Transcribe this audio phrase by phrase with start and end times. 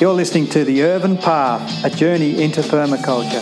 [0.00, 3.40] You're listening to The Earthen Path, a journey into permaculture.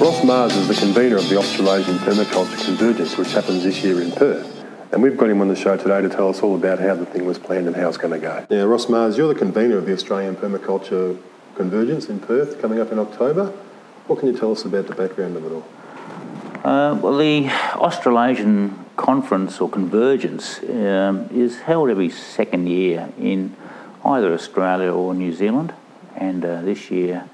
[0.00, 4.10] Ross Mars is the convener of the Australasian Permaculture Convergence, which happens this year in
[4.10, 4.64] Perth.
[4.90, 7.06] And we've got him on the show today to tell us all about how the
[7.06, 8.44] thing was planned and how it's going to go.
[8.50, 11.16] Now, Ross Mars, you're the convener of the Australian Permaculture
[11.54, 13.52] Convergence in Perth coming up in October.
[14.08, 15.64] What can you tell us about the background of it all?
[16.64, 23.54] Uh, well, the Australasian Conference or Convergence um, is held every second year in
[24.04, 25.72] either Australia or New Zealand.
[26.16, 27.28] And uh, this year,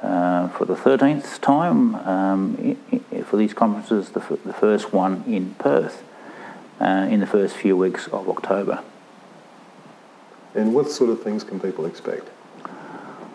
[0.00, 2.76] uh, for the 13th time, um,
[3.24, 6.04] for these conferences, the, f- the first one in Perth
[6.80, 8.80] uh, in the first few weeks of October.
[10.54, 12.28] And what sort of things can people expect?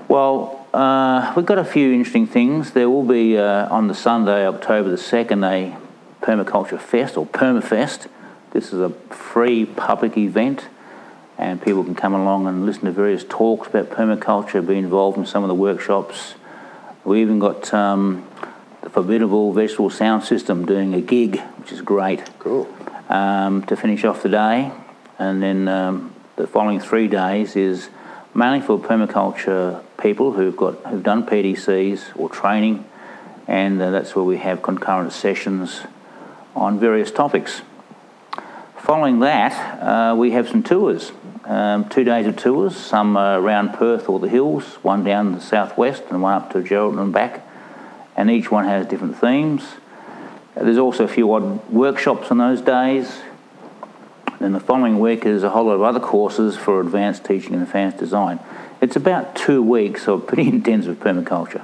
[0.07, 2.71] Well, uh, we've got a few interesting things.
[2.71, 5.77] There will be uh, on the Sunday, October the 2nd, a
[6.21, 8.07] Permaculture Fest or Permafest.
[8.51, 10.67] This is a free public event,
[11.37, 15.25] and people can come along and listen to various talks about permaculture, be involved in
[15.25, 16.35] some of the workshops.
[17.03, 18.27] We even got um,
[18.81, 22.23] the Formidable Vegetable Sound System doing a gig, which is great.
[22.39, 22.67] Cool
[23.09, 24.71] um, to finish off the day.
[25.19, 27.89] And then um, the following three days is
[28.37, 32.85] mainly for permaculture people who've got who've done PDCs or training,
[33.47, 35.81] and uh, that's where we have concurrent sessions
[36.55, 37.63] on various topics.
[38.77, 41.11] Following that, uh, we have some tours,
[41.45, 45.41] um, two days of tours, some uh, around Perth or the hills, one down the
[45.41, 47.43] southwest and one up to Geraldton and back,
[48.15, 49.63] and each one has different themes.
[50.53, 53.19] There's also a few odd workshops on those days.
[54.39, 57.63] And the following week is a whole lot of other courses for advanced teaching and
[57.63, 58.39] advanced design.
[58.81, 61.63] It's about two weeks of pretty intensive permaculture.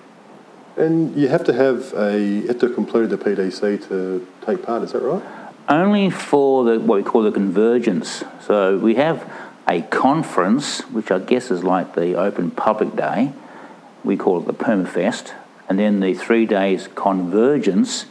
[0.76, 4.64] And you have to have a you have to have completed the PDC to take
[4.64, 4.82] part.
[4.82, 5.22] Is that right?
[5.70, 8.24] Only for the what we call the convergence.
[8.42, 9.32] So we have
[9.68, 13.34] a conference, which I guess is like the Open Public Day.
[14.04, 15.34] We call it the Permafest,
[15.70, 18.08] and then the three days convergence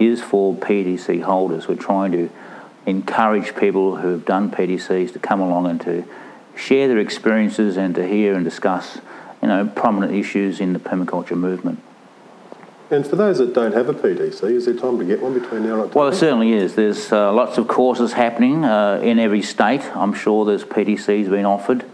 [0.00, 1.68] is for PDC holders.
[1.68, 2.28] We're trying to
[2.86, 6.04] encourage people who have done PDCs to come along and to
[6.56, 8.98] share their experiences and to hear and discuss,
[9.42, 11.82] you know, prominent issues in the permaculture movement.
[12.90, 15.62] And for those that don't have a PDC, is there time to get one between
[15.62, 15.98] now and October?
[16.00, 16.74] Well, there certainly is.
[16.74, 19.82] There's uh, lots of courses happening uh, in every state.
[19.94, 21.84] I'm sure there's PDCs being offered.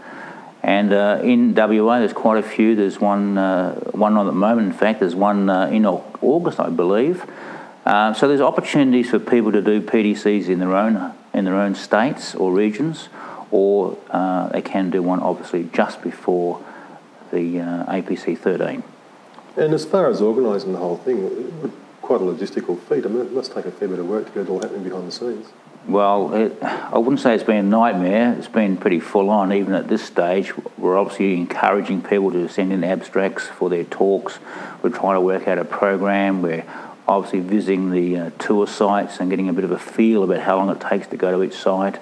[0.63, 2.75] And uh, in WA, there's quite a few.
[2.75, 4.67] There's one, uh, one on at the moment.
[4.67, 7.23] In fact, there's one uh, in August, I believe.
[7.87, 11.73] Uh, so there's opportunities for people to do PDCs in their own in their own
[11.73, 13.07] states or regions,
[13.49, 16.61] or uh, they can do one obviously just before
[17.31, 18.83] the uh, APC 13.
[19.55, 21.71] And as far as organising the whole thing,
[22.01, 23.05] quite a logistical feat.
[23.05, 24.83] I mean, it must take a fair bit of work to get it all happening
[24.83, 25.47] behind the scenes.
[25.87, 28.35] Well, it, I wouldn't say it's been a nightmare.
[28.37, 30.51] It's been pretty full on, even at this stage.
[30.77, 34.39] We're obviously encouraging people to send in abstracts for their talks.
[34.81, 36.41] We're trying to work out a program.
[36.41, 36.65] We're
[37.07, 40.57] obviously visiting the uh, tour sites and getting a bit of a feel about how
[40.57, 41.99] long it takes to go to each site.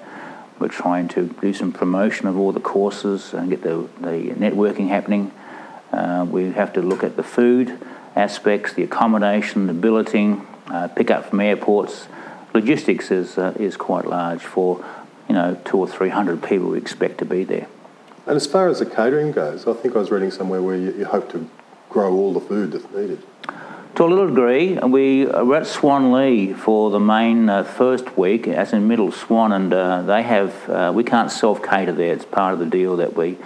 [0.58, 4.88] We're trying to do some promotion of all the courses and get the, the networking
[4.88, 5.30] happening.
[5.92, 7.78] Uh, we have to look at the food
[8.16, 12.08] aspects, the accommodation, the billeting, uh, pick up from airports.
[12.54, 14.84] Logistics is, uh, is quite large for,
[15.28, 17.68] you know, two or three hundred people we expect to be there.
[18.26, 20.92] And as far as the catering goes, I think I was reading somewhere where you,
[20.92, 21.48] you hope to
[21.90, 23.22] grow all the food that's needed.
[23.96, 28.74] To a little degree, we were at Swanleigh for the main uh, first week, as
[28.74, 32.12] in Middle Swan, and uh, they have, uh, we can't self cater there.
[32.12, 33.38] It's part of the deal that we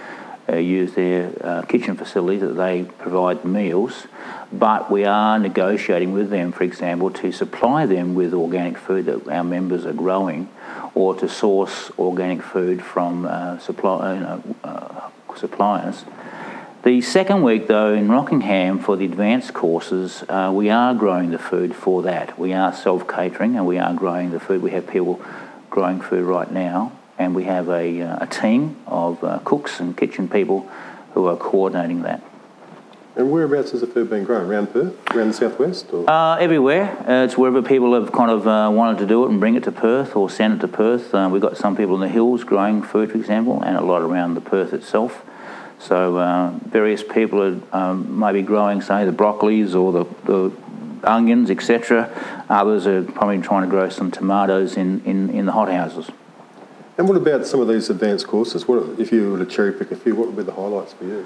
[0.49, 4.07] uh, use their uh, kitchen facilities, that they provide meals.
[4.51, 9.29] But we are negotiating with them, for example, to supply them with organic food that
[9.29, 10.49] our members are growing
[10.93, 14.41] or to source organic food from uh, supply,
[15.37, 16.03] suppliers.
[16.83, 21.37] The second week, though, in Rockingham for the advanced courses, uh, we are growing the
[21.37, 22.39] food for that.
[22.39, 24.63] We are self catering and we are growing the food.
[24.63, 25.21] We have people
[25.69, 29.95] growing food right now, and we have a, uh, a team of uh, cooks and
[29.95, 30.67] kitchen people
[31.13, 32.23] who are coordinating that.
[33.15, 34.49] And whereabouts is the food being grown?
[34.49, 35.15] Around Perth?
[35.15, 35.93] Around the southwest?
[35.93, 36.09] Or?
[36.09, 36.97] Uh, everywhere.
[37.07, 39.65] Uh, it's wherever people have kind of uh, wanted to do it and bring it
[39.65, 41.13] to Perth or send it to Perth.
[41.13, 44.01] Uh, we've got some people in the hills growing food, for example, and a lot
[44.01, 45.23] around the Perth itself.
[45.81, 50.55] So uh, various people are um, maybe growing, say, the broccolis or the, the
[51.03, 52.09] onions, etc.
[52.49, 56.11] Others are probably trying to grow some tomatoes in, in, in the hothouses.
[56.97, 58.67] And what about some of these advanced courses?
[58.67, 60.13] What if you were to cherry pick a few?
[60.13, 61.25] What would be the highlights for you?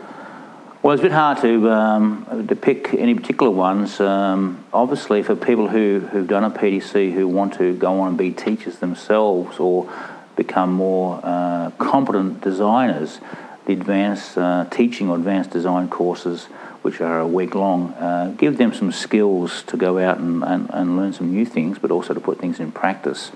[0.81, 3.99] Well, it's a bit hard to, um, to pick any particular ones.
[3.99, 8.17] Um, obviously, for people who, who've done a PDC who want to go on and
[8.17, 9.91] be teachers themselves or
[10.35, 13.19] become more uh, competent designers,
[13.65, 16.45] the advanced uh, teaching or advanced design courses,
[16.81, 20.69] which are a week long, uh, give them some skills to go out and, and,
[20.71, 23.31] and, learn some new things, but also to put things in practice.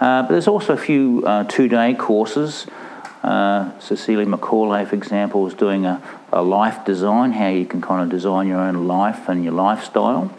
[0.00, 2.66] Uh, but there's also a few uh, two day courses.
[3.24, 8.02] Uh, Cecilia Macaulay, for example, is doing a, a life design, how you can kind
[8.02, 10.32] of design your own life and your lifestyle.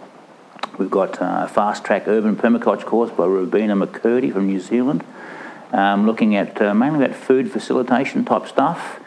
[0.77, 5.03] We've got a fast track urban permaculture course by Robina McCurdy from New Zealand,
[5.71, 8.99] um, looking at uh, mainly about food facilitation type stuff.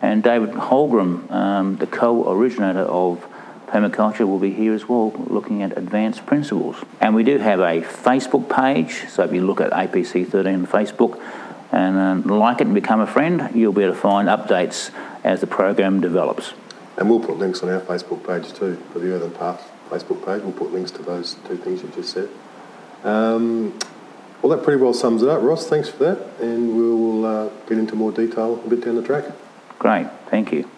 [0.00, 3.26] And David Holmgren, um, the co originator of
[3.66, 6.76] permaculture, will be here as well, looking at advanced principles.
[7.00, 10.66] And we do have a Facebook page, so if you look at APC 13 on
[10.66, 11.20] Facebook,
[11.72, 14.90] and uh, like it and become a friend, you'll be able to find updates
[15.24, 16.54] as the program develops.
[16.96, 20.42] And we'll put links on our Facebook page too, for the Earthen Path Facebook page.
[20.42, 22.28] We'll put links to those two things you just said.
[23.04, 23.78] Um,
[24.42, 25.42] well, that pretty well sums it up.
[25.42, 29.02] Ross, thanks for that, and we'll uh, get into more detail a bit down the
[29.02, 29.24] track.
[29.78, 30.06] Great.
[30.30, 30.68] Thank you.